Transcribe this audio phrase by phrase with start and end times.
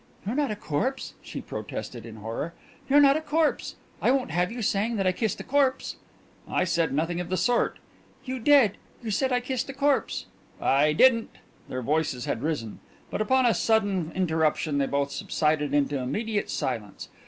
[0.25, 2.55] "You're not a corpse!" she protested in horror.
[2.89, 3.75] "You're not a corpse!
[4.01, 5.97] I won't have you saying that I kissed a corpse!"
[6.49, 7.77] "I said nothing of the sort!"
[8.25, 8.77] "You did!
[9.03, 10.25] You said I kissed a corpse!"
[10.59, 11.29] "I didn't!"
[11.69, 12.79] Their voices had risen,
[13.11, 17.09] but upon a sudden interruption they both subsided into immediate silence.